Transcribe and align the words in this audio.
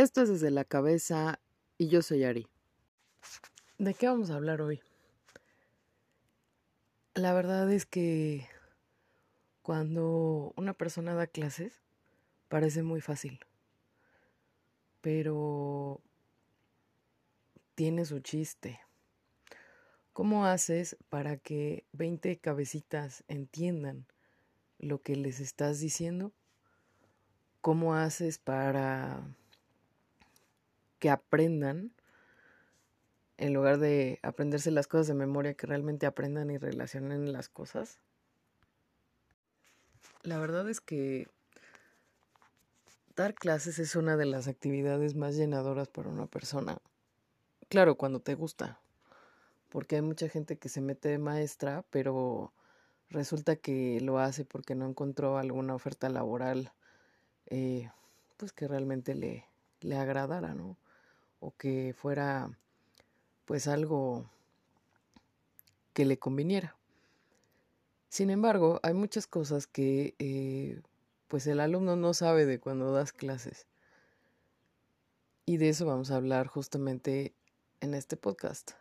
Esto 0.00 0.22
es 0.22 0.30
desde 0.30 0.50
la 0.50 0.64
cabeza 0.64 1.40
y 1.76 1.88
yo 1.88 2.00
soy 2.00 2.24
Ari. 2.24 2.46
¿De 3.76 3.92
qué 3.92 4.06
vamos 4.06 4.30
a 4.30 4.36
hablar 4.36 4.62
hoy? 4.62 4.80
La 7.12 7.34
verdad 7.34 7.70
es 7.70 7.84
que 7.84 8.48
cuando 9.60 10.54
una 10.56 10.72
persona 10.72 11.12
da 11.12 11.26
clases 11.26 11.82
parece 12.48 12.82
muy 12.82 13.02
fácil, 13.02 13.40
pero 15.02 16.00
tiene 17.74 18.06
su 18.06 18.20
chiste. 18.20 18.80
¿Cómo 20.14 20.46
haces 20.46 20.96
para 21.10 21.36
que 21.36 21.84
20 21.92 22.38
cabecitas 22.38 23.22
entiendan 23.28 24.06
lo 24.78 25.02
que 25.02 25.14
les 25.14 25.40
estás 25.40 25.78
diciendo? 25.78 26.32
¿Cómo 27.60 27.94
haces 27.94 28.38
para 28.38 29.36
que 31.00 31.10
aprendan, 31.10 31.90
en 33.38 33.54
lugar 33.54 33.78
de 33.78 34.20
aprenderse 34.22 34.70
las 34.70 34.86
cosas 34.86 35.08
de 35.08 35.14
memoria, 35.14 35.54
que 35.54 35.66
realmente 35.66 36.06
aprendan 36.06 36.50
y 36.50 36.58
relacionen 36.58 37.32
las 37.32 37.48
cosas. 37.48 37.98
La 40.22 40.38
verdad 40.38 40.68
es 40.68 40.80
que 40.80 41.26
dar 43.16 43.34
clases 43.34 43.78
es 43.78 43.96
una 43.96 44.16
de 44.16 44.26
las 44.26 44.46
actividades 44.46 45.16
más 45.16 45.34
llenadoras 45.34 45.88
para 45.88 46.10
una 46.10 46.26
persona. 46.26 46.78
Claro, 47.68 47.96
cuando 47.96 48.20
te 48.20 48.34
gusta, 48.34 48.78
porque 49.70 49.96
hay 49.96 50.02
mucha 50.02 50.28
gente 50.28 50.58
que 50.58 50.68
se 50.68 50.80
mete 50.80 51.08
de 51.08 51.18
maestra, 51.18 51.84
pero 51.90 52.52
resulta 53.08 53.56
que 53.56 54.00
lo 54.00 54.18
hace 54.18 54.44
porque 54.44 54.74
no 54.74 54.86
encontró 54.86 55.38
alguna 55.38 55.74
oferta 55.74 56.08
laboral 56.08 56.72
eh, 57.46 57.90
pues 58.36 58.52
que 58.52 58.68
realmente 58.68 59.14
le, 59.14 59.46
le 59.80 59.96
agradara, 59.96 60.54
¿no? 60.54 60.76
O 61.40 61.56
que 61.56 61.94
fuera 61.96 62.56
pues 63.44 63.66
algo 63.66 64.30
que 65.92 66.04
le 66.04 66.18
conviniera. 66.18 66.76
Sin 68.08 68.30
embargo, 68.30 68.80
hay 68.82 68.94
muchas 68.94 69.26
cosas 69.26 69.66
que 69.66 70.14
eh, 70.18 70.80
pues 71.28 71.46
el 71.46 71.60
alumno 71.60 71.96
no 71.96 72.14
sabe 72.14 72.46
de 72.46 72.60
cuando 72.60 72.92
das 72.92 73.12
clases. 73.12 73.66
Y 75.46 75.56
de 75.56 75.70
eso 75.70 75.86
vamos 75.86 76.10
a 76.10 76.16
hablar 76.16 76.46
justamente 76.46 77.34
en 77.80 77.94
este 77.94 78.16
podcast. 78.16 78.72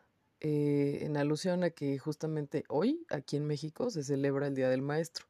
Eh, 0.42 1.00
en 1.02 1.18
alusión 1.18 1.64
a 1.64 1.70
que 1.72 1.98
justamente 2.00 2.64
hoy 2.70 3.06
aquí 3.10 3.38
en 3.38 3.46
México 3.46 3.90
se 3.90 4.04
celebra 4.04 4.48
el 4.48 4.56
Día 4.56 4.70
del 4.70 4.82
Maestro. 4.82 5.26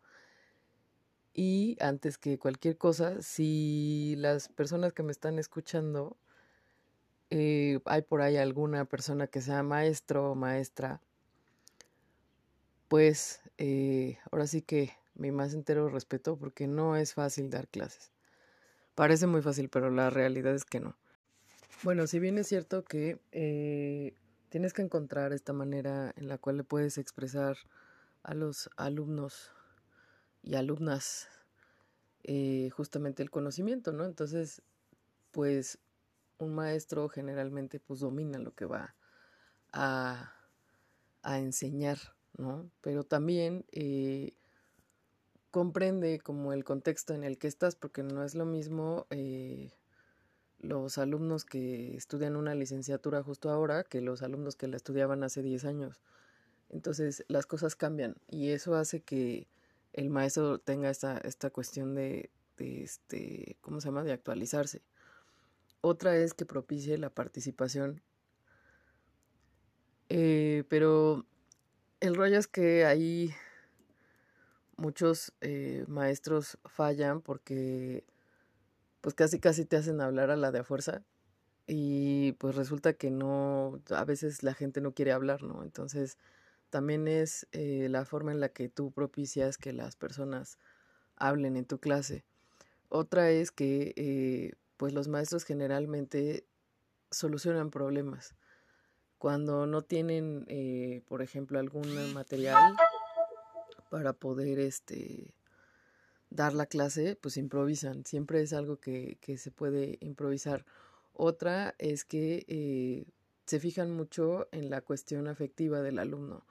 Y 1.34 1.78
antes 1.80 2.18
que 2.18 2.38
cualquier 2.38 2.78
cosa, 2.78 3.22
si 3.22 4.16
las 4.18 4.50
personas 4.50 4.94
que 4.94 5.04
me 5.04 5.12
están 5.12 5.40
escuchando 5.40 6.18
eh, 7.32 7.80
hay 7.86 8.02
por 8.02 8.22
ahí 8.22 8.38
alguna 8.38 8.86
persona 8.86 9.28
que 9.28 9.42
sea 9.42 9.62
maestro 9.62 10.32
o 10.32 10.36
maestra, 10.36 11.00
pues 12.88 13.42
eh, 13.58 14.18
ahora 14.32 14.48
sí 14.48 14.64
que 14.64 14.94
mi 15.14 15.32
más 15.32 15.54
entero 15.54 15.90
respeto 15.90 16.38
porque 16.38 16.68
no 16.68 16.96
es 16.96 17.14
fácil 17.14 17.50
dar 17.50 17.68
clases. 17.68 18.12
Parece 18.96 19.28
muy 19.28 19.42
fácil, 19.42 19.70
pero 19.70 19.92
la 19.92 20.10
realidad 20.10 20.56
es 20.56 20.66
que 20.66 20.80
no. 20.80 20.96
Bueno, 21.84 22.08
si 22.08 22.20
bien 22.20 22.38
es 22.38 22.48
cierto 22.48 22.84
que 22.84 23.20
eh, 23.32 24.14
tienes 24.50 24.74
que 24.74 24.82
encontrar 24.82 25.32
esta 25.32 25.54
manera 25.54 26.14
en 26.18 26.28
la 26.28 26.38
cual 26.38 26.58
le 26.58 26.64
puedes 26.64 26.98
expresar 26.98 27.58
a 28.24 28.34
los 28.34 28.70
alumnos 28.76 29.52
y 30.42 30.56
alumnas 30.56 31.28
justamente 32.72 33.24
el 33.24 33.32
conocimiento, 33.32 33.92
¿no? 33.92 34.06
Entonces, 34.06 34.62
pues 35.32 35.80
un 36.40 36.56
maestro 36.56 37.10
generalmente 37.10 37.80
pues 37.80 38.00
domina 38.00 38.40
lo 38.40 38.54
que 38.56 38.66
va 38.66 38.96
a, 39.72 40.34
enseñar, 41.24 42.00
¿no? 42.38 42.72
Pero 42.82 43.04
también 43.04 43.66
eh, 43.72 44.34
comprende 45.52 46.20
como 46.20 46.54
el 46.54 46.64
contexto 46.64 47.14
en 47.14 47.24
el 47.24 47.38
que 47.38 47.48
estás, 47.48 47.76
porque 47.76 48.04
no 48.04 48.24
es 48.24 48.36
lo 48.36 48.46
mismo 48.46 49.06
eh, 49.12 49.72
los 50.60 50.98
alumnos 50.98 51.46
que 51.46 51.96
estudian 51.96 52.36
una 52.36 52.56
licenciatura 52.56 53.24
justo 53.24 53.50
ahora 53.50 53.84
que 53.84 54.02
los 54.02 54.22
alumnos 54.22 54.56
que 54.56 54.68
la 54.68 54.78
estudiaban 54.78 55.24
hace 55.24 55.42
10 55.42 55.66
años. 55.66 56.02
Entonces 56.70 57.26
las 57.28 57.46
cosas 57.46 57.76
cambian 57.76 58.16
y 58.28 58.50
eso 58.50 58.76
hace 58.76 59.02
que 59.02 59.48
el 59.94 60.10
maestro 60.10 60.60
tenga 60.60 60.90
esta, 60.90 61.18
esta 61.20 61.50
cuestión 61.50 61.96
de, 61.96 62.32
de 62.58 62.84
este, 62.84 63.58
¿cómo 63.62 63.82
se 63.82 63.88
llama?, 63.90 64.04
de 64.04 64.14
actualizarse. 64.14 64.82
Otra 65.82 66.16
es 66.18 66.34
que 66.34 66.46
propicie 66.46 66.98
la 66.98 67.10
participación. 67.10 68.02
Eh, 70.10 70.64
pero 70.68 71.26
el 72.00 72.16
rollo 72.16 72.38
es 72.38 72.48
que 72.48 72.86
ahí 72.86 73.32
muchos 74.76 75.34
eh, 75.42 75.86
maestros 75.88 76.58
fallan 76.66 77.22
porque 77.22 78.06
pues 79.02 79.14
casi 79.16 79.40
casi 79.40 79.66
te 79.66 79.78
hacen 79.78 80.02
hablar 80.02 80.32
a 80.32 80.36
la 80.36 80.52
de 80.52 80.64
fuerza 80.64 81.04
y 81.68 82.34
pues 82.34 82.56
resulta 82.56 82.94
que 82.94 83.12
no, 83.12 83.82
a 83.92 84.04
veces 84.04 84.44
la 84.44 84.54
gente 84.54 84.82
no 84.82 84.94
quiere 84.94 85.12
hablar, 85.12 85.44
¿no? 85.44 85.64
Entonces 85.64 86.18
también 86.70 87.08
es 87.08 87.48
eh, 87.52 87.88
la 87.90 88.06
forma 88.06 88.32
en 88.32 88.40
la 88.40 88.50
que 88.50 88.70
tú 88.70 88.92
propicias 88.92 89.58
que 89.58 89.72
las 89.74 89.96
personas 89.96 90.58
hablen 91.16 91.56
en 91.56 91.66
tu 91.66 91.80
clase. 91.80 92.26
Otra 92.90 93.30
es 93.30 93.52
que 93.52 94.58
pues 94.80 94.94
los 94.94 95.10
maestros 95.10 95.44
generalmente 95.44 96.46
solucionan 97.12 97.70
problemas. 97.70 98.34
Cuando 99.18 99.66
no 99.66 99.82
tienen, 99.82 100.46
eh, 100.48 101.02
por 101.10 101.22
ejemplo, 101.22 101.60
algún 101.60 102.14
material 102.14 102.78
para 103.90 104.14
poder 104.14 104.58
este, 104.58 105.34
dar 106.30 106.54
la 106.54 106.66
clase, 106.66 107.18
pues 107.18 107.36
improvisan. 107.36 108.06
Siempre 108.06 108.42
es 108.42 108.54
algo 108.54 108.78
que, 108.78 109.18
se 109.38 109.52
puede 109.52 109.98
improvisar. 110.00 110.64
Otra 111.12 111.76
es 111.78 112.06
que 112.06 112.46
eh, 112.48 113.06
se 113.48 113.60
fijan 113.60 113.92
mucho 113.92 114.48
en 114.54 114.70
la 114.70 114.80
cuestión 114.80 115.28
afectiva 115.28 115.82
del 115.82 116.00
alumno. 116.00 116.46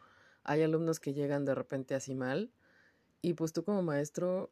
Hay 0.44 0.62
alumnos 0.62 1.00
que 1.00 1.14
llegan 1.14 1.46
de 1.46 1.54
repente 1.54 1.94
así 1.94 2.14
mal 2.14 2.52
y 3.22 3.32
pues 3.32 3.54
tú 3.54 3.64
como 3.64 3.82
maestro 3.82 4.50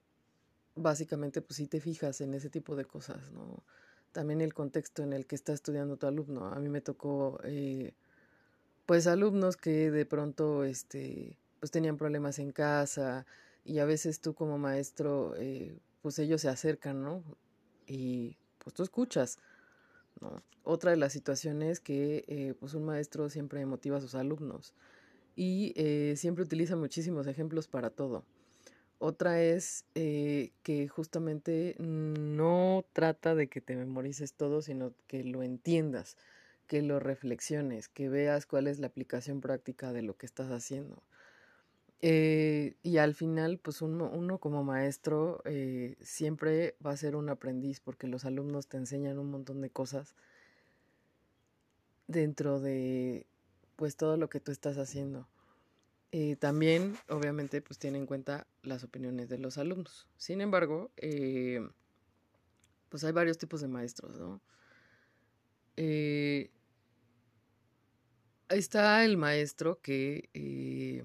básicamente 0.77 1.43
pues 1.43 1.57
sí 1.57 1.67
te 1.67 1.81
fijas 1.81 2.21
en 2.21 2.35
ese 2.35 2.51
tipo 2.51 2.77
de 2.77 2.85
cosas, 2.85 3.33
¿no? 3.33 3.65
También 4.13 4.41
el 4.41 4.55
contexto 4.55 5.03
en 5.03 5.13
el 5.13 5.27
que 5.27 5.35
está 5.35 5.53
estudiando 5.53 5.97
tu 5.97 6.07
alumno. 6.07 6.47
A 6.47 6.61
mí 6.61 6.69
me 6.69 6.81
tocó 6.81 7.41
eh, 7.45 7.95
pues 8.85 9.07
alumnos 9.07 9.57
que 9.57 9.91
de 9.91 10.07
pronto 10.07 10.65
este 10.65 11.37
pues 11.59 11.71
tenían 11.71 11.97
problemas 11.97 12.39
en 12.39 12.53
casa 12.53 13.27
y 13.65 13.79
a 13.79 13.85
veces 13.85 14.21
tú 14.21 14.35
como 14.35 14.59
maestro 14.59 15.35
eh, 15.37 15.79
pues 16.03 16.19
ellos 16.19 16.43
se 16.43 16.49
acercan, 16.49 17.03
¿no? 17.03 17.23
Y 17.87 18.37
pues 18.59 18.75
tú 18.75 18.83
escuchas, 18.83 19.39
¿no? 20.21 20.43
Otra 20.63 20.91
de 20.91 20.97
las 20.99 21.13
situaciones 21.13 21.81
que 21.81 22.25
eh, 22.29 22.55
pues 22.59 22.75
un 22.75 22.85
maestro 22.85 23.31
siempre 23.31 23.65
motiva 23.67 23.99
a 23.99 24.01
sus 24.01 24.15
alumnos 24.15 24.75
y 25.37 25.75
siempre 26.17 26.45
utiliza 26.45 26.77
muchísimos 26.77 27.27
ejemplos 27.27 27.69
para 27.69 27.91
todo. 27.91 28.25
Otra 28.99 29.43
es 29.43 29.85
eh, 29.95 30.53
que 30.63 30.89
justamente 30.89 31.77
no 31.79 32.85
trata 32.93 33.35
de 33.35 33.49
que 33.49 33.61
te 33.61 33.77
memorices 33.77 34.33
todo, 34.33 34.63
sino 34.63 34.95
que 35.07 35.23
lo 35.23 35.43
entiendas, 35.43 36.17
que 36.67 36.81
lo 36.83 36.99
reflexiones, 36.99 37.89
que 37.89 38.09
veas 38.09 38.47
cuál 38.47 38.67
es 38.67 38.79
la 38.79 38.87
aplicación 38.87 39.41
práctica 39.41 39.93
de 39.93 40.03
lo 40.03 40.17
que 40.17 40.27
estás 40.27 40.51
haciendo. 40.51 41.03
Eh, 42.01 42.77
y 42.83 42.99
al 42.99 43.15
final, 43.15 43.59
pues 43.59 43.83
uno, 43.83 44.39
como 44.39 44.65
maestro 44.65 45.41
eh, 45.45 45.97
siempre 46.01 46.77
va 46.85 46.93
a 46.93 46.97
ser 46.97 47.17
un 47.17 47.29
aprendiz 47.29 47.81
porque 47.81 48.07
los 48.07 48.25
alumnos 48.25 48.67
te 48.67 48.77
enseñan 48.77 49.19
un 49.19 49.31
montón 49.31 49.61
de 49.61 49.71
cosas 49.71 50.15
dentro 52.07 52.61
de 52.61 53.27
pues 53.77 53.97
todo 53.97 54.17
lo 54.17 54.29
que 54.29 54.41
tú 54.41 54.53
estás 54.53 54.79
haciendo. 54.79 55.27
Eh, 56.13 56.37
también, 56.37 56.97
obviamente, 57.09 57.61
pues 57.61 57.79
tiene 57.79 57.99
en 57.99 58.07
cuenta 58.07 58.47
las 58.63 58.85
opiniones 58.85 59.29
de 59.29 59.39
los 59.39 59.59
alumnos. 59.59 60.07
Sin 60.17 60.41
embargo, 60.41 60.91
eh, 60.97 61.61
pues 62.89 63.05
hay 63.05 63.13
varios 63.13 63.39
tipos 63.39 63.61
de 63.61 63.69
maestros, 63.69 64.19
¿no? 64.19 64.41
Eh, 65.77 66.51
está 68.49 69.05
el 69.05 69.17
maestro 69.17 69.81
que 69.83 71.05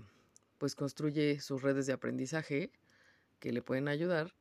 pues 0.58 0.76
construye 0.76 1.40
sus 1.42 1.62
redes 1.64 1.88
de 1.88 1.94
aprendizaje 1.94 2.72
que 3.40 3.52
le 3.52 3.64
pueden 3.64 3.88
ayudar 3.88 4.34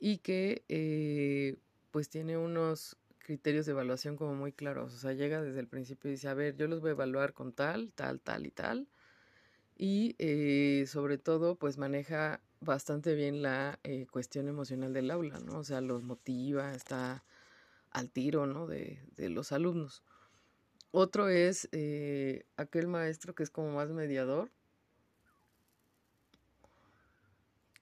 y 0.00 0.18
que 0.18 1.56
pues 1.92 2.10
tiene 2.10 2.36
unos 2.36 2.98
criterios 3.20 3.64
de 3.66 3.72
evaluación 3.72 4.16
como 4.16 4.34
muy 4.34 4.52
claros. 4.52 4.92
O 4.92 4.98
sea, 4.98 5.12
llega 5.12 5.40
desde 5.40 5.60
el 5.60 5.68
principio 5.68 6.10
y 6.10 6.14
dice, 6.14 6.28
a 6.28 6.34
ver, 6.34 6.56
yo 6.56 6.66
los 6.66 6.80
voy 6.80 6.90
a 6.90 6.92
evaluar 6.92 7.32
con 7.32 7.52
tal, 7.52 7.92
tal, 7.94 8.20
tal 8.20 8.44
y 8.44 8.50
tal 8.50 8.88
y 9.78 10.16
eh, 10.18 10.84
sobre 10.86 11.16
todo 11.16 11.54
pues 11.54 11.78
maneja 11.78 12.40
bastante 12.60 13.14
bien 13.14 13.40
la 13.42 13.78
eh, 13.84 14.06
cuestión 14.10 14.48
emocional 14.48 14.92
del 14.92 15.10
aula, 15.10 15.38
¿no? 15.38 15.60
O 15.60 15.64
sea, 15.64 15.80
los 15.80 16.02
motiva, 16.02 16.74
está 16.74 17.24
al 17.90 18.10
tiro, 18.10 18.46
¿no? 18.46 18.66
De, 18.66 19.00
de 19.16 19.28
los 19.28 19.52
alumnos. 19.52 20.02
Otro 20.90 21.28
es 21.28 21.68
eh, 21.72 22.44
aquel 22.56 22.88
maestro 22.88 23.34
que 23.34 23.44
es 23.44 23.50
como 23.50 23.72
más 23.72 23.90
mediador, 23.90 24.50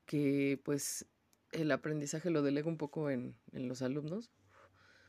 que 0.05 0.61
pues 0.65 1.07
el 1.53 1.71
aprendizaje 1.71 2.31
lo 2.31 2.43
delega 2.43 2.69
un 2.69 2.77
poco 2.77 3.09
en, 3.11 3.35
en 3.53 3.69
los 3.69 3.81
alumnos, 3.81 4.31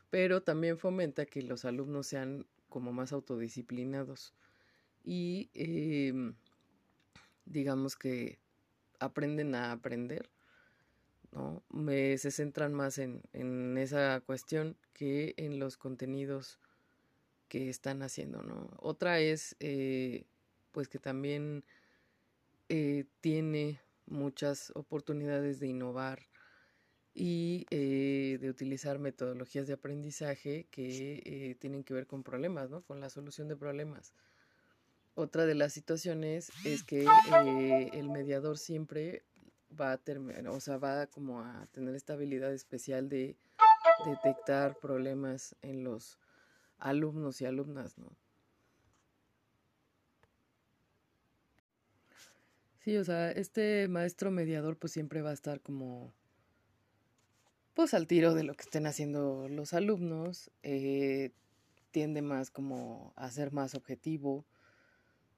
pero 0.09 0.41
también 0.41 0.77
fomenta 0.77 1.25
que 1.25 1.41
los 1.41 1.65
alumnos 1.65 2.07
sean 2.07 2.45
como 2.69 2.93
más 2.93 3.11
autodisciplinados 3.11 4.33
y 5.03 5.49
em, 5.53 6.35
digamos 7.49 7.95
que 7.95 8.39
aprenden 8.99 9.55
a 9.55 9.71
aprender, 9.71 10.29
¿no? 11.31 11.63
Me, 11.69 12.17
se 12.17 12.31
centran 12.31 12.73
más 12.73 12.97
en, 12.97 13.21
en, 13.33 13.77
esa 13.77 14.21
cuestión 14.21 14.77
que 14.93 15.33
en 15.37 15.59
los 15.59 15.77
contenidos 15.77 16.59
que 17.47 17.69
están 17.69 18.01
haciendo, 18.01 18.41
¿no? 18.43 18.69
Otra 18.77 19.19
es, 19.19 19.55
eh, 19.59 20.25
pues 20.71 20.87
que 20.87 20.99
también 20.99 21.63
eh, 22.69 23.05
tiene 23.21 23.79
muchas 24.05 24.71
oportunidades 24.75 25.59
de 25.59 25.67
innovar 25.67 26.27
y 27.13 27.65
eh, 27.71 28.37
de 28.39 28.49
utilizar 28.49 28.99
metodologías 28.99 29.67
de 29.67 29.73
aprendizaje 29.73 30.67
que 30.69 31.57
tienen 31.59 31.83
que 31.83 31.93
ver 31.93 32.05
con 32.05 32.23
problemas, 32.23 32.69
¿no? 32.69 32.81
Con 32.83 32.99
la 32.99 33.09
solución 33.09 33.47
de 33.47 33.55
problemas. 33.55 34.13
Otra 35.19 35.47
de 35.47 35.55
las 35.55 35.73
situaciones 35.73 36.51
es 36.63 36.83
que 36.83 37.03
eh, 37.43 37.89
el 37.93 38.07
mediador 38.07 38.59
siempre 38.59 39.23
va 39.69 39.93
a 39.93 39.97
terminar, 39.97 40.47
o 40.49 40.59
sea, 40.59 40.77
va 40.77 41.07
como 41.07 41.41
a 41.41 41.65
tener 41.71 41.95
esta 41.95 42.13
habilidad 42.13 42.53
especial 42.53 43.09
de 43.09 43.35
detectar 44.05 44.77
problemas 44.77 45.55
en 45.63 45.83
los 45.83 46.19
alumnos 46.77 47.41
y 47.41 47.45
alumnas, 47.45 47.97
¿no? 47.97 48.15
Sí, 52.81 52.95
o 52.97 53.03
sea, 53.03 53.31
este 53.31 53.87
maestro 53.87 54.29
mediador 54.29 54.77
pues 54.77 54.93
siempre 54.93 55.23
va 55.23 55.31
a 55.31 55.33
estar 55.33 55.61
como 55.61 56.13
pues 57.73 57.95
al 57.95 58.05
tiro 58.05 58.35
de 58.35 58.43
lo 58.43 58.53
que 58.53 58.61
estén 58.61 58.85
haciendo 58.85 59.49
los 59.49 59.73
alumnos, 59.73 60.51
eh, 60.61 61.31
tiende 61.89 62.21
más 62.21 62.51
como 62.51 63.13
a 63.15 63.31
ser 63.31 63.51
más 63.51 63.73
objetivo, 63.73 64.45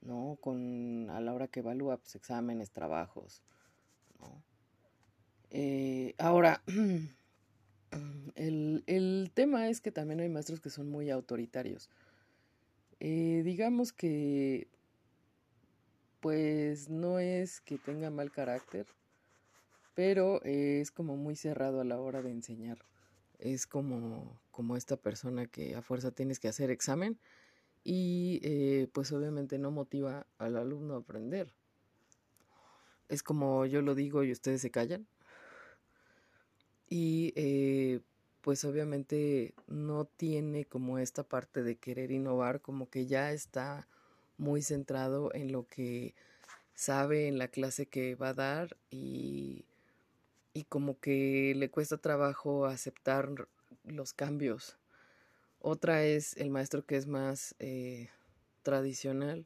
¿no? 0.02 0.38
Con, 0.42 1.10
a 1.10 1.22
la 1.22 1.34
hora 1.34 1.48
que 1.48 1.60
evalúa 1.60 1.98
pues, 1.98 2.16
exámenes, 2.16 2.72
trabajos, 2.72 3.44
¿no? 4.20 4.44
Eh, 5.52 6.14
ahora, 6.18 6.62
el, 8.36 8.84
el, 8.86 9.32
tema 9.34 9.70
es 9.70 9.82
que 9.82 9.92
también 9.92 10.20
hay 10.20 10.30
maestros 10.30 10.62
que 10.62 10.70
son 10.70 10.90
muy 10.90 11.10
autoritarios. 11.10 11.90
Eh, 13.00 13.42
digamos 13.44 13.94
que, 13.94 14.68
pues 16.20 16.90
no 16.90 17.20
es 17.20 17.62
que 17.62 17.78
tenga 17.78 18.10
mal 18.10 18.32
carácter, 18.32 18.86
pero 19.96 20.42
es 20.44 20.92
como 20.92 21.18
muy 21.18 21.36
cerrado 21.36 21.82
a 21.82 21.86
la 21.86 22.00
hora 22.00 22.22
de 22.22 22.32
enseñar. 22.32 22.78
Es 23.40 23.68
como, 23.68 24.40
como 24.52 24.76
esta 24.76 24.98
persona 24.98 25.48
que 25.48 25.76
a 25.76 25.82
fuerza 25.82 26.12
tienes 26.12 26.40
que 26.40 26.50
hacer 26.50 26.72
examen 26.72 27.18
y 27.92 28.40
eh, 28.44 28.88
pues 28.94 29.12
obviamente 29.14 29.58
no 29.58 29.72
motiva 29.72 30.28
al 30.38 30.58
alumno 30.58 30.94
a 30.94 31.00
aprender. 31.00 31.52
Es 33.08 33.24
como 33.24 33.66
yo 33.66 33.82
lo 33.82 33.96
digo 33.96 34.24
y 34.24 34.32
ustedes 34.32 34.62
se 34.62 34.70
callan. 34.70 35.08
Y 36.88 37.34
eh, 37.36 38.02
pues 38.42 38.64
obviamente 38.64 39.56
no 39.66 40.06
tiene 40.06 40.66
como 40.66 41.00
esta 41.00 41.24
parte 41.24 41.64
de 41.64 41.78
querer 41.78 42.12
innovar, 42.12 42.62
como 42.62 42.92
que 42.92 43.08
ya 43.08 43.32
está 43.32 43.88
muy 44.38 44.62
centrado 44.62 45.34
en 45.34 45.52
lo 45.52 45.66
que 45.66 46.14
sabe 46.76 47.28
en 47.28 47.40
la 47.40 47.48
clase 47.48 47.88
que 47.88 48.14
va 48.14 48.30
a 48.30 48.34
dar 48.36 48.78
y, 48.92 49.66
y 50.54 50.66
como 50.66 51.00
que 51.00 51.56
le 51.56 51.72
cuesta 51.72 51.98
trabajo 51.98 52.68
aceptar 52.68 53.48
los 53.84 54.14
cambios 54.14 54.78
otra 55.60 56.06
es 56.06 56.38
el 56.38 56.50
maestro 56.50 56.86
que 56.86 56.96
es 56.96 57.08
más 57.08 57.56
eh, 57.60 58.10
tradicional. 58.64 59.46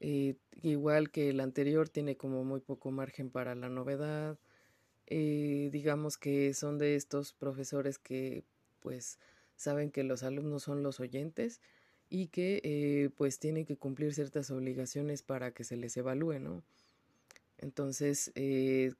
Eh, 0.00 0.36
igual 0.62 1.10
que 1.10 1.30
el 1.30 1.40
anterior, 1.40 1.88
tiene 1.88 2.16
como 2.16 2.44
muy 2.44 2.60
poco 2.60 2.90
margen 2.90 3.30
para 3.30 3.54
la 3.54 3.68
novedad. 3.68 4.38
Eh, 5.06 5.70
digamos 5.72 6.18
que 6.18 6.54
son 6.54 6.78
de 6.78 6.96
estos 6.96 7.32
profesores 7.32 7.98
que 7.98 8.44
pues 8.80 9.18
saben 9.56 9.90
que 9.90 10.04
los 10.04 10.22
alumnos 10.22 10.62
son 10.62 10.82
los 10.82 11.00
oyentes 11.00 11.60
y 12.10 12.28
que 12.28 13.10
pues 13.16 13.38
tienen 13.38 13.66
que 13.66 13.76
cumplir 13.76 14.14
ciertas 14.14 14.50
obligaciones 14.50 15.22
para 15.22 15.52
que 15.52 15.64
se 15.64 15.76
les 15.76 15.96
evalúe, 15.96 16.38
¿no? 16.38 16.62
Entonces 17.58 18.32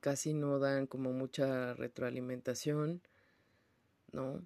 casi 0.01 0.35
no 0.35 0.59
dan 0.59 0.87
como 0.87 1.13
mucha 1.13 1.75
retroalimentación, 1.75 3.03
¿no? 4.13 4.43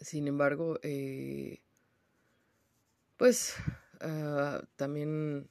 Sin 0.00 0.28
embargo, 0.28 0.78
eh, 0.82 1.62
pues 3.16 3.54
uh, 4.02 4.64
también 4.76 5.48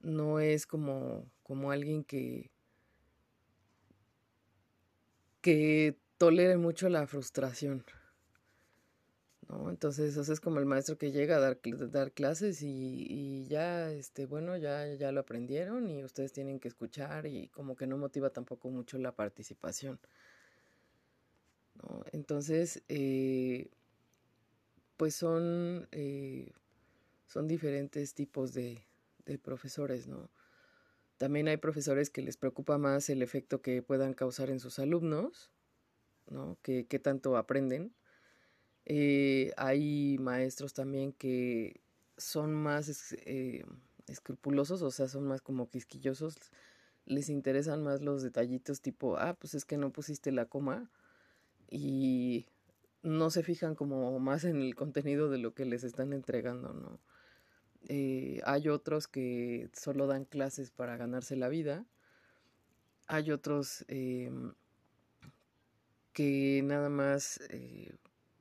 no 0.00 0.40
es 0.40 0.66
como, 0.66 1.30
como 1.42 1.70
alguien 1.70 2.04
que, 2.04 2.50
que 5.40 5.96
tolere 6.18 6.56
mucho 6.56 6.88
la 6.88 7.06
frustración. 7.06 7.84
¿no? 9.48 9.70
Entonces, 9.70 10.16
eso 10.16 10.32
es 10.32 10.40
como 10.40 10.58
el 10.58 10.66
maestro 10.66 10.98
que 10.98 11.12
llega 11.12 11.36
a 11.36 11.40
dar, 11.40 11.58
dar 11.90 12.12
clases 12.12 12.62
y, 12.62 13.06
y, 13.08 13.46
ya, 13.48 13.90
este, 13.90 14.26
bueno, 14.26 14.56
ya, 14.56 14.86
ya 14.94 15.12
lo 15.12 15.20
aprendieron 15.20 15.88
y 15.88 16.04
ustedes 16.04 16.32
tienen 16.32 16.60
que 16.60 16.68
escuchar 16.68 17.26
y 17.26 17.48
como 17.48 17.76
que 17.76 17.86
no 17.86 17.98
motiva 17.98 18.30
tampoco 18.30 18.70
mucho 18.70 18.98
la 18.98 19.12
participación. 19.14 19.98
Entonces, 22.12 22.82
eh, 22.88 23.70
pues 24.96 25.14
son, 25.14 25.88
eh, 25.92 26.52
son 27.26 27.48
diferentes 27.48 28.14
tipos 28.14 28.52
de, 28.54 28.84
profesores, 29.42 30.08
¿no? 30.08 30.28
También 31.16 31.48
hay 31.48 31.56
profesores 31.56 32.10
que 32.10 32.22
les 32.22 32.36
preocupa 32.36 32.76
más 32.76 33.08
el 33.08 33.22
efecto 33.22 33.62
que 33.62 33.80
puedan 33.80 34.12
causar 34.12 34.50
en 34.50 34.60
sus 34.60 34.78
alumnos, 34.78 35.50
¿no? 36.28 36.58
Que, 36.62 36.84
tanto 37.02 37.36
aprenden. 37.36 37.94
Eh, 38.84 39.52
hay 39.56 40.18
maestros 40.18 40.74
también 40.74 41.12
que 41.12 41.80
son 42.16 42.52
más 42.52 43.14
escrupulosos, 44.08 44.82
o 44.82 44.90
sea, 44.90 45.08
son 45.08 45.26
más 45.26 45.40
como 45.40 45.70
quisquillosos, 45.70 46.36
les 47.06 47.28
interesan 47.28 47.82
más 47.82 48.02
los 48.02 48.22
detallitos 48.22 48.80
tipo, 48.80 49.16
ah, 49.16 49.34
pues 49.38 49.54
es 49.54 49.64
que 49.64 49.76
no 49.76 49.92
pusiste 49.92 50.32
la 50.32 50.46
coma, 50.46 50.90
y 51.72 52.46
no 53.02 53.30
se 53.30 53.42
fijan 53.42 53.74
como 53.74 54.18
más 54.20 54.44
en 54.44 54.60
el 54.60 54.74
contenido 54.74 55.30
de 55.30 55.38
lo 55.38 55.54
que 55.54 55.64
les 55.64 55.84
están 55.84 56.12
entregando, 56.12 56.74
¿no? 56.74 57.00
Eh, 57.88 58.40
hay 58.44 58.68
otros 58.68 59.08
que 59.08 59.70
solo 59.72 60.06
dan 60.06 60.24
clases 60.24 60.70
para 60.70 60.96
ganarse 60.96 61.34
la 61.34 61.48
vida. 61.48 61.84
Hay 63.08 63.30
otros 63.32 63.84
em, 63.88 64.52
que 66.12 66.60
nada 66.62 66.90
más, 66.90 67.40
eh, 67.50 67.96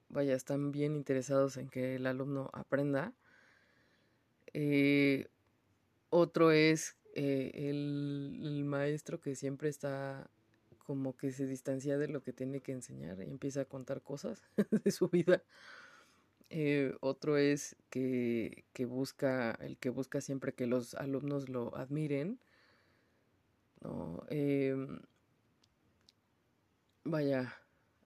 vaya, 0.09 0.35
están 0.35 0.71
bien 0.71 0.95
interesados 0.95 1.57
en 1.57 1.69
que 1.69 1.95
el 1.95 2.05
alumno 2.05 2.49
aprenda. 2.53 3.13
Eh, 4.53 5.29
otro 6.09 6.51
es 6.51 6.97
el, 7.13 8.63
maestro 8.65 9.19
que 9.19 9.35
siempre 9.35 9.69
está 9.69 10.29
como 10.91 11.15
que 11.15 11.31
se 11.31 11.47
distancia 11.47 11.97
de 11.97 12.09
lo 12.09 12.21
que 12.21 12.33
tiene 12.33 12.59
que 12.59 12.73
enseñar 12.73 13.17
y 13.23 13.29
empieza 13.29 13.61
a 13.61 13.65
contar 13.65 14.01
cosas 14.01 14.43
de 14.83 14.91
su 14.91 15.07
vida. 15.07 15.41
Eh, 16.49 16.93
otro 16.99 17.37
es 17.37 17.77
que, 17.89 18.65
que, 18.73 18.83
busca, 18.83 19.51
el 19.61 19.77
que 19.77 19.89
busca 19.89 20.19
siempre 20.19 20.53
que 20.53 20.67
los 20.67 20.93
alumnos 20.95 21.47
lo 21.47 21.73
admiren. 21.77 22.41
¿no? 23.79 24.25
Em, 24.29 24.99
vaya, 27.05 27.53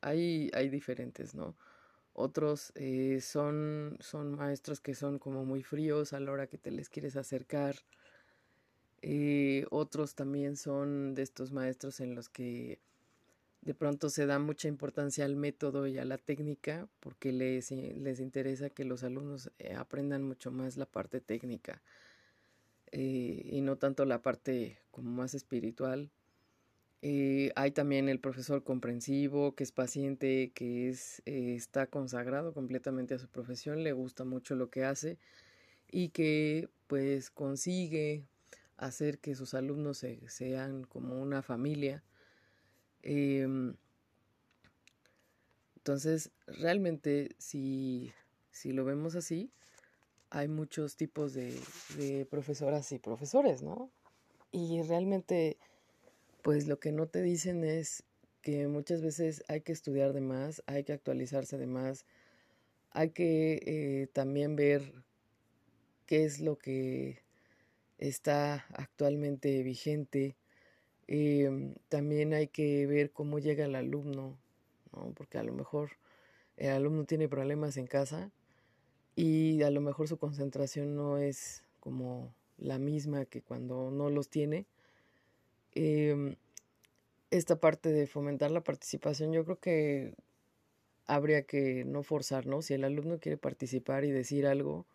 hay, 0.02 0.52
hay 0.54 0.70
diferentes, 0.70 1.34
¿no? 1.34 1.56
Otros 2.14 2.72
eh, 2.76 3.20
son, 3.20 3.98
son 4.00 4.36
maestros 4.36 4.80
que 4.80 4.94
son 4.94 5.18
como 5.18 5.44
muy 5.44 5.64
fríos 5.64 6.14
a 6.14 6.20
la 6.20 6.32
hora 6.32 6.46
que 6.46 6.60
te 6.60 6.70
les 6.70 6.90
quieres 6.90 7.16
acercar. 7.16 7.78
Eh, 9.08 9.68
otros 9.70 10.16
también 10.16 10.58
son 10.58 11.14
de 11.14 11.22
estos 11.22 11.52
maestros 11.52 12.00
en 12.00 12.16
los 12.16 12.28
que 12.28 12.80
de 13.62 13.76
pronto 13.76 14.10
se 14.10 14.26
da 14.26 14.40
mucha 14.40 14.68
importancia 14.68 15.26
al 15.26 15.36
método 15.36 15.86
y 15.86 16.00
a 16.00 16.06
la 16.06 16.18
técnica 16.18 16.88
porque 17.02 17.32
les, 17.32 17.70
les 17.70 18.20
interesa 18.20 18.72
que 18.72 18.84
los 18.84 19.04
alumnos 19.04 19.52
eh, 19.60 19.76
aprendan 19.76 20.24
mucho 20.24 20.50
más 20.50 20.76
la 20.76 20.88
parte 20.88 21.22
técnica 21.22 21.84
eh, 22.92 23.44
y 23.46 23.62
no 23.62 23.76
tanto 23.76 24.06
la 24.06 24.24
parte 24.24 24.80
como 24.90 25.12
más 25.12 25.36
espiritual. 25.36 26.10
Hay 27.04 27.70
también 27.70 28.10
el 28.10 28.20
profesor 28.20 28.64
comprensivo, 28.64 29.54
que 29.54 29.64
es 29.64 29.72
paciente, 29.72 30.52
que 30.56 30.90
es, 30.90 31.22
está 31.26 31.86
consagrado 31.86 32.52
completamente 32.56 33.14
a 33.14 33.20
su 33.20 33.28
profesión, 33.28 33.84
le 33.84 33.94
gusta 33.94 34.24
mucho 34.24 34.56
lo 34.56 34.72
que 34.72 34.84
hace 34.84 35.20
y 35.92 36.10
que 36.10 36.68
pues 36.88 37.30
consigue 37.30 38.26
hacer 38.78 39.20
que 39.20 39.36
sus 39.36 39.54
alumnos 39.54 40.06
sean 40.28 40.84
como 40.84 41.22
una 41.22 41.42
familia. 41.42 42.04
Em, 43.02 43.76
entonces, 45.78 46.32
realmente, 46.48 47.36
si, 47.38 48.12
si, 48.52 48.72
lo 48.72 48.86
vemos 48.86 49.16
así, 49.16 49.52
hay 50.30 50.48
muchos 50.48 50.96
tipos 50.96 51.34
de, 51.34 51.60
de 51.98 52.26
profesoras 52.26 52.92
y 52.92 53.00
profesores, 53.00 53.62
¿no? 53.62 53.92
Y 54.52 54.82
realmente 54.84 55.58
pues 56.46 56.68
lo 56.68 56.80
que 56.80 56.92
no 56.92 57.08
te 57.08 57.24
dicen 57.24 57.64
es 57.64 58.04
que 58.44 58.68
muchas 58.68 59.02
veces 59.02 59.44
hay 59.48 59.62
que 59.62 59.72
estudiar 59.72 60.14
de 60.14 60.22
más, 60.22 60.62
hay 60.68 60.84
que 60.84 60.94
actualizarse 60.94 61.58
de 61.58 61.66
más, 61.66 62.06
hay 62.92 63.10
que 63.10 63.64
eh, 63.66 64.08
también 64.14 64.56
ver 64.56 64.94
qué 66.06 66.24
es 66.24 66.42
lo 66.42 66.60
que 66.60 67.24
está 67.98 68.66
actualmente 68.74 69.64
vigente. 69.64 70.36
Em, 71.08 71.76
también 71.90 72.34
hay 72.34 72.48
que 72.48 72.88
ver 72.88 73.12
cómo 73.12 73.40
llega 73.40 73.66
el 73.66 73.76
alumno, 73.76 74.38
¿no? 74.94 75.14
porque 75.16 75.38
a 75.38 75.44
lo 75.44 75.54
mejor 75.54 75.92
el 76.58 76.72
alumno 76.72 77.06
tiene 77.06 77.28
problemas 77.30 77.78
en 77.78 77.88
casa 77.88 78.32
y 79.16 79.62
a 79.64 79.70
lo 79.70 79.82
mejor 79.82 80.08
su 80.08 80.18
concentración 80.18 80.96
no 80.96 81.18
es 81.18 81.64
como 81.80 82.34
la 82.58 82.80
misma 82.80 83.26
que 83.26 83.42
cuando 83.42 83.92
no 83.92 84.10
los 84.10 84.30
tiene. 84.30 84.66
Em, 85.74 86.36
esta 87.32 87.60
parte 87.60 87.90
de 87.90 88.08
fomentar 88.08 88.52
la 88.52 88.64
participación, 88.64 89.34
yo 89.34 89.44
creo 89.46 89.60
que 89.60 90.16
habría 91.06 91.44
que 91.44 91.84
no 91.86 92.04
forzar, 92.04 92.46
¿no? 92.48 92.62
Si 92.62 92.74
el 92.74 92.84
alumno 92.84 93.20
quiere 93.20 93.38
participar 93.38 94.06
y 94.06 94.12
decir 94.12 94.48
algo, 94.48 94.86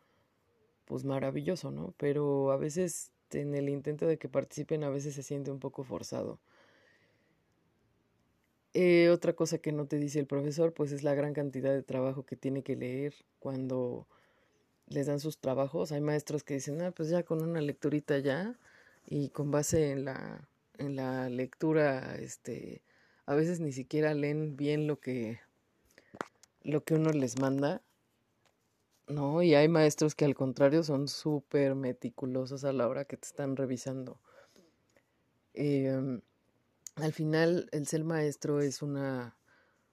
pues 0.90 1.04
maravilloso, 1.04 1.70
¿no? 1.70 1.94
Pero 1.98 2.50
a 2.50 2.56
veces 2.56 3.12
en 3.30 3.54
el 3.54 3.68
intento 3.68 4.08
de 4.08 4.18
que 4.18 4.28
participen, 4.28 4.82
a 4.82 4.90
veces 4.90 5.14
se 5.14 5.22
siente 5.22 5.52
un 5.52 5.60
poco 5.60 5.84
forzado. 5.84 6.40
Eh, 8.74 9.08
otra 9.10 9.34
cosa 9.34 9.58
que 9.58 9.70
no 9.70 9.86
te 9.86 9.98
dice 9.98 10.18
el 10.18 10.26
profesor, 10.26 10.74
pues 10.74 10.90
es 10.90 11.04
la 11.04 11.14
gran 11.14 11.32
cantidad 11.32 11.72
de 11.72 11.84
trabajo 11.84 12.24
que 12.24 12.34
tiene 12.34 12.64
que 12.64 12.74
leer 12.74 13.14
cuando 13.38 14.08
les 14.88 15.06
dan 15.06 15.20
sus 15.20 15.38
trabajos. 15.38 15.92
Hay 15.92 16.00
maestros 16.00 16.42
que 16.42 16.54
dicen, 16.54 16.82
ah, 16.82 16.90
pues 16.90 17.08
ya 17.08 17.22
con 17.22 17.40
una 17.40 17.60
lecturita 17.60 18.18
ya, 18.18 18.58
y 19.06 19.28
con 19.28 19.52
base 19.52 19.92
en 19.92 20.04
la 20.06 20.48
en 20.78 20.96
la 20.96 21.28
lectura, 21.28 22.16
este, 22.16 22.82
a 23.26 23.36
veces 23.36 23.60
ni 23.60 23.70
siquiera 23.70 24.12
leen 24.14 24.56
bien 24.56 24.88
lo 24.88 24.98
que, 24.98 25.38
lo 26.64 26.82
que 26.82 26.94
uno 26.94 27.10
les 27.10 27.38
manda, 27.38 27.80
¿no? 29.10 29.42
Y 29.42 29.54
hay 29.54 29.68
maestros 29.68 30.14
que 30.14 30.24
al 30.24 30.34
contrario 30.34 30.82
son 30.82 31.08
súper 31.08 31.74
meticulosos 31.74 32.64
a 32.64 32.72
la 32.72 32.88
hora 32.88 33.04
que 33.04 33.16
te 33.16 33.26
están 33.26 33.56
revisando. 33.56 34.18
Em, 35.54 36.20
al 36.96 37.12
final, 37.12 37.68
el 37.72 37.86
ser 37.86 38.04
maestro 38.04 38.60
es 38.60 38.82
una 38.82 39.36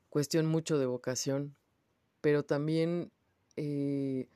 cuestión 0.10 0.46
mucho 0.46 0.78
de 0.78 0.86
vocación, 0.86 1.56
pero 2.22 2.44
también 2.44 3.12
eh, 3.56 4.28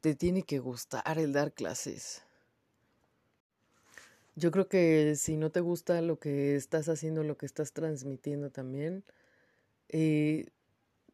te 0.00 0.14
tiene 0.14 0.42
que 0.42 0.58
gustar 0.58 1.18
el 1.18 1.32
dar 1.32 1.52
clases. 1.52 2.22
Yo 4.36 4.50
creo 4.52 4.68
que 4.68 5.16
si 5.16 5.36
no 5.36 5.50
te 5.50 5.60
gusta 5.60 6.00
lo 6.00 6.18
que 6.20 6.54
estás 6.54 6.88
haciendo, 6.88 7.24
lo 7.24 7.36
que 7.36 7.46
estás 7.46 7.72
transmitiendo 7.72 8.50
también, 8.50 9.02
eh, 9.88 10.46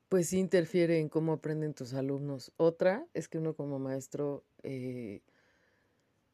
pues 0.08 0.28
sí 0.28 0.38
interfiere 0.38 0.98
en 1.00 1.08
cómo 1.08 1.32
aprenden 1.34 1.74
tus 1.74 1.94
alumnos. 1.94 2.52
Otra 2.56 3.06
es 3.14 3.28
que 3.28 3.38
uno 3.38 3.54
como 3.54 3.78
maestro 3.78 4.44
eh, 4.62 5.22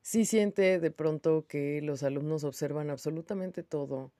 sí 0.02 0.24
siente 0.24 0.78
de 0.80 0.90
pronto 0.90 1.46
que 1.46 1.80
los 1.82 2.02
alumnos 2.02 2.44
observan 2.44 2.90
absolutamente 2.90 3.62
todo, 3.62 4.12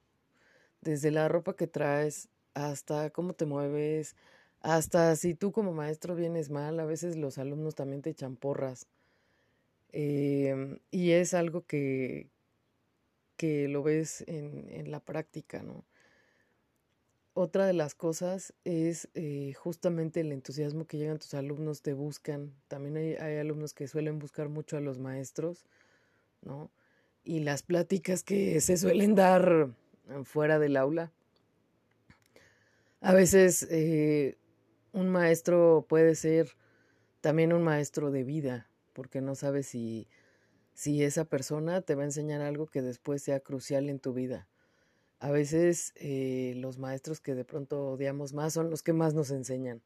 desde 0.81 1.11
la 1.11 1.27
ropa 1.29 1.55
que 1.55 1.67
traes 1.67 2.29
hasta 2.55 3.11
cómo 3.11 3.33
te 3.33 3.45
mueves, 3.45 4.15
hasta 4.61 5.15
si 5.17 5.35
tú 5.35 5.51
como 5.51 5.73
maestro 5.73 6.15
vienes 6.15 6.49
mal, 6.49 6.79
a 6.79 6.85
veces 6.85 7.17
los 7.17 7.37
alumnos 7.39 7.75
también 7.75 8.01
te 8.01 8.11
echan 8.11 8.37
porras. 8.37 8.87
Em, 9.93 10.79
y 10.89 11.11
es 11.11 11.33
algo 11.33 11.65
que, 11.65 12.29
que 13.37 13.67
lo 13.67 13.83
ves 13.83 14.23
en, 14.27 14.69
en 14.69 14.91
la 14.91 14.99
práctica, 15.03 15.63
¿no? 15.63 15.85
Otra 17.33 17.65
de 17.65 17.73
las 17.73 17.95
cosas 17.95 18.53
es 18.65 19.07
eh, 19.13 19.53
justamente 19.53 20.19
el 20.19 20.31
entusiasmo 20.31 20.85
que 20.85 20.97
llegan 20.97 21.17
tus 21.17 21.33
alumnos, 21.33 21.81
te 21.81 21.93
buscan. 21.93 22.53
También 22.67 22.97
hay, 22.97 23.37
alumnos 23.37 23.73
que 23.73 23.87
suelen 23.87 24.19
buscar 24.19 24.49
mucho 24.49 24.75
a 24.75 24.81
los 24.81 24.99
maestros, 24.99 25.65
¿no? 26.41 26.69
Y 27.23 27.39
las 27.39 27.63
pláticas 27.63 28.23
que 28.23 28.59
se 28.59 28.75
suelen 28.77 29.15
dar 29.15 29.69
fuera 30.23 30.59
del 30.59 30.75
aula. 30.75 31.11
A 32.99 33.13
veces 33.13 33.65
eh, 33.69 34.37
un 34.91 35.09
maestro 35.09 35.85
puede 35.87 36.15
ser 36.15 36.49
también 37.21 37.53
un 37.53 37.63
maestro 37.63 38.11
de 38.11 38.23
vida, 38.23 38.69
porque 38.93 39.21
no 39.21 39.35
sabes 39.35 39.67
si 39.67 40.07
si 40.73 41.03
esa 41.03 41.25
persona 41.25 41.81
te 41.81 41.95
va 41.95 42.01
a 42.03 42.05
enseñar 42.05 42.41
algo 42.41 42.67
que 42.67 42.81
después 42.81 43.21
sea 43.21 43.39
crucial 43.39 43.89
en 43.89 43.99
tu 43.99 44.13
vida. 44.13 44.47
A 45.21 45.29
veces 45.29 45.93
eh, 45.97 46.55
los 46.57 46.79
maestros 46.79 47.21
que 47.21 47.35
de 47.35 47.45
pronto 47.45 47.91
odiamos 47.91 48.33
más 48.33 48.53
son 48.53 48.71
los 48.71 48.81
que 48.81 48.91
más 48.91 49.13
nos 49.13 49.29
enseñan. 49.29 49.79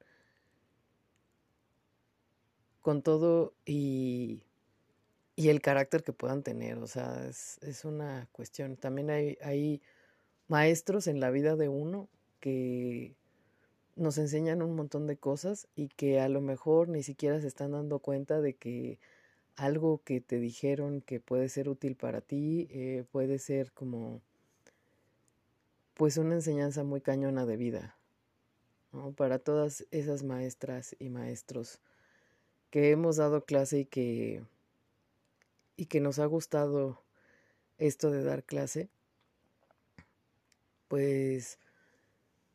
Con 2.82 3.02
todo 3.02 3.54
y, 3.66 4.44
y 5.36 5.50
el 5.50 5.62
carácter 5.62 6.04
que 6.04 6.14
puedan 6.14 6.42
tener, 6.42 6.78
o 6.78 6.88
sea, 6.88 7.28
es, 7.28 7.58
es 7.62 7.84
una 7.84 8.30
cuestión. 8.32 8.78
También 8.78 9.10
hay, 9.10 9.38
hay 9.42 9.82
maestros 10.48 11.06
en 11.08 11.20
la 11.20 11.32
vida 11.32 11.58
de 11.58 11.68
uno 11.68 12.08
que 12.40 13.14
nos 13.98 14.18
enseñan 14.18 14.62
un 14.62 14.74
montón 14.74 15.06
de 15.06 15.18
cosas 15.18 15.68
y 15.76 15.90
que 15.90 16.22
a 16.22 16.30
lo 16.30 16.40
mejor 16.40 16.88
ni 16.88 17.04
siquiera 17.04 17.42
se 17.42 17.48
están 17.48 17.74
dando 17.74 18.00
cuenta 18.00 18.40
de 18.40 18.56
que 18.56 19.00
algo 19.58 20.02
que 20.06 20.22
te 20.22 20.40
dijeron 20.40 21.02
que 21.02 21.20
puede 21.20 21.50
ser 21.50 21.68
útil 21.68 21.98
para 21.98 22.22
ti, 22.22 22.70
eh, 22.72 23.04
puede 23.12 23.38
ser 23.38 23.74
como 23.74 24.22
pues 25.96 26.18
una 26.18 26.36
enseñanza 26.36 26.84
muy 26.84 27.02
cañona 27.02 27.46
de 27.46 27.58
vida, 27.58 27.98
¿no? 28.92 29.12
Para 29.14 29.40
todas 29.40 29.86
esas 29.92 30.24
maestras 30.24 30.96
y 31.00 31.10
maestros 31.10 31.80
que 32.70 32.92
hemos 32.92 33.18
dado 33.18 33.46
clase 33.46 33.80
y 33.80 33.86
que, 33.86 34.44
y 35.76 35.86
que 35.88 36.00
nos 36.00 36.20
ha 36.20 36.26
gustado 36.26 37.02
esto 37.78 38.12
de 38.12 38.24
dar 38.24 38.44
clase, 38.44 38.90
pues 40.88 41.58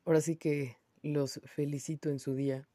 ahora 0.05 0.21
sí 0.21 0.37
que 0.37 0.77
los 1.03 1.41
felicito 1.45 2.11
en 2.11 2.19
su 2.19 2.35
día 2.35 2.69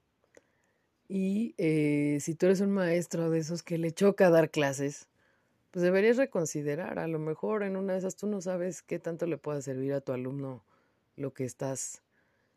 y 1.08 1.54
eh, 1.58 2.18
si 2.20 2.34
tú 2.34 2.48
eres 2.48 2.62
un 2.62 2.72
maestro 2.72 3.30
de 3.30 3.40
esos 3.40 3.62
que 3.62 3.78
le 3.78 3.92
choca 3.92 4.30
dar 4.30 4.50
clases, 4.50 5.08
pues 5.76 5.84
deberías 5.84 6.16
reconsiderar. 6.16 7.00
A 7.00 7.08
lo 7.10 7.20
mejor 7.20 7.62
en 7.62 7.76
una 7.76 7.92
de 7.92 8.00
esas 8.00 8.16
tú 8.16 8.28
no 8.28 8.40
sabes 8.40 8.82
qué 8.82 8.98
tanto 8.98 9.26
le 9.26 9.38
pueda 9.38 9.62
servir 9.62 9.92
a 9.92 10.00
tu 10.00 10.14
alumno 10.14 10.64
lo 11.18 11.34
que 11.34 11.44
estás 11.44 12.02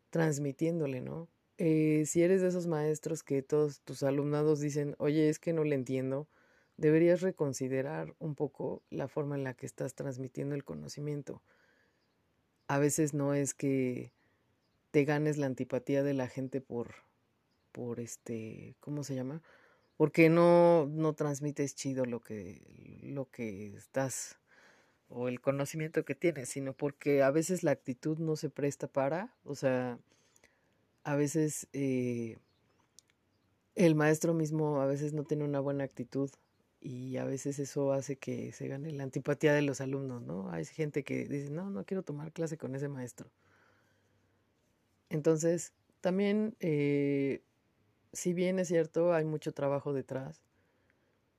transmitiéndole, 0.09 1.01
¿no? 1.01 1.27
Eh, 1.57 2.05
si 2.05 2.23
eres 2.23 2.39
de 2.39 2.47
esos 2.47 2.67
maestros 2.67 3.23
que 3.23 3.41
todos 3.41 3.81
tus 3.81 4.03
alumnados 4.03 4.61
dicen, 4.61 4.95
oye, 4.99 5.27
es 5.27 5.37
que 5.37 5.51
no 5.51 5.65
le 5.65 5.75
entiendo, 5.75 6.29
deberías 6.77 7.19
reconsiderar 7.19 8.15
un 8.19 8.35
poco 8.35 8.83
la 8.89 9.09
forma 9.09 9.35
en 9.35 9.43
la 9.43 9.53
que 9.53 9.65
estás 9.65 9.95
transmitiendo 9.95 10.55
el 10.55 10.63
conocimiento. 10.63 11.41
A 12.67 12.79
veces 12.79 13.13
no 13.13 13.33
es 13.33 13.53
que 13.53 14.13
te 14.91 15.03
ganes 15.03 15.37
la 15.37 15.47
antipatía 15.47 16.03
de 16.03 16.13
la 16.13 16.29
gente 16.29 16.61
por 16.61 16.95
por 17.73 17.99
este, 17.99 18.77
¿cómo 18.79 19.03
se 19.03 19.13
llama? 19.13 19.41
Porque 19.99 20.29
no, 20.29 20.85
no 20.85 21.11
transmites 21.11 21.75
chido 21.75 22.05
lo 22.05 22.21
que, 22.21 23.01
lo 23.03 23.29
que 23.29 23.75
estás 23.75 24.39
o 25.09 25.27
el 25.27 25.41
conocimiento 25.41 26.05
que 26.05 26.15
tienes, 26.15 26.47
sino 26.47 26.71
porque 26.71 27.21
a 27.21 27.31
veces 27.31 27.63
la 27.63 27.71
actitud 27.71 28.17
no 28.17 28.37
se 28.37 28.49
presta 28.49 28.87
para, 28.87 29.35
o 29.43 29.55
sea, 29.55 29.99
a 31.03 31.17
veces 31.17 31.67
eh, 31.73 32.37
el 33.75 33.93
maestro 33.93 34.33
mismo 34.33 34.79
a 34.79 34.85
veces 34.85 35.11
no 35.11 35.25
tiene 35.25 35.43
una 35.43 35.59
buena 35.59 35.83
actitud 35.83 36.29
y 36.79 37.17
a 37.17 37.25
veces 37.25 37.59
eso 37.59 37.91
hace 37.91 38.15
que 38.15 38.53
se 38.53 38.69
gane 38.69 38.93
la 38.93 39.03
antipatía 39.03 39.51
de 39.53 39.63
los 39.63 39.81
alumnos, 39.81 40.21
¿no? 40.21 40.49
Hay 40.49 40.63
gente 40.63 41.03
que 41.03 41.25
dice, 41.25 41.49
no, 41.49 41.69
no 41.71 41.83
quiero 41.83 42.03
tomar 42.03 42.31
clase 42.31 42.57
con 42.57 42.73
ese 42.73 42.87
maestro. 42.87 43.29
Entonces, 45.09 45.73
también 45.99 46.55
eh, 46.61 47.41
si 48.13 48.33
bien 48.33 48.59
es 48.59 48.67
cierto, 48.67 49.13
hay 49.13 49.25
mucho 49.25 49.53
trabajo 49.53 49.93
detrás. 49.93 50.41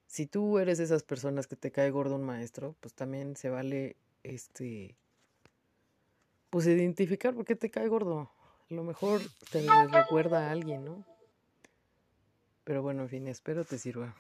Si 0.07 0.27
tú 0.27 0.59
eres 0.59 0.79
de 0.79 0.85
esas 0.85 1.03
personas 1.03 1.47
que 1.47 1.57
te 1.57 1.71
cae 1.71 1.91
gordo 1.91 2.17
un 2.17 2.25
maestro, 2.25 2.75
pues 2.81 2.95
también 2.95 3.37
se 3.37 3.49
vale 3.49 3.97
este 4.23 4.97
pues 6.51 6.67
identificar 6.67 7.33
por 7.33 7.45
qué 7.45 7.55
te 7.55 7.71
cae 7.71 7.89
gordo. 7.89 8.31
A 8.71 8.75
lo 8.75 8.83
mejor 8.83 9.21
te 9.51 9.65
recuerda 9.89 10.49
a 10.49 10.51
alguien, 10.51 10.85
¿no? 10.85 11.05
Pero 12.65 12.83
bueno, 12.83 13.03
en 13.03 13.09
fin, 13.09 13.29
espero 13.29 13.65
te 13.65 13.79
sirva. 13.79 14.15